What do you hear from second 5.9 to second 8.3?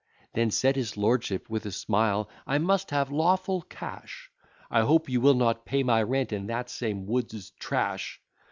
rent in that same Wood's trash!"